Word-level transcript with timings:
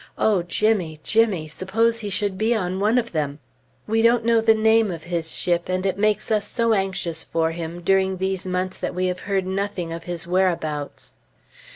O 0.17 0.41
Jimmy! 0.41 0.99
Jimmy! 1.03 1.47
suppose 1.47 1.99
he 1.99 2.09
should 2.09 2.35
be 2.35 2.55
on 2.55 2.79
one 2.79 2.97
of 2.97 3.11
them? 3.11 3.37
We 3.85 4.01
don't 4.01 4.25
know 4.25 4.41
the 4.41 4.55
name 4.55 4.89
of 4.89 5.03
his 5.03 5.31
ship, 5.31 5.69
and 5.69 5.85
it 5.85 5.95
makes 5.95 6.31
us 6.31 6.47
so 6.47 6.73
anxious 6.73 7.23
for 7.23 7.51
him, 7.51 7.81
during 7.81 8.17
these 8.17 8.47
months 8.47 8.79
that 8.79 8.95
we 8.95 9.05
have 9.05 9.19
heard 9.29 9.45
nothing 9.45 9.93
of 9.93 10.05
his 10.05 10.25
whereabouts. 10.25 11.17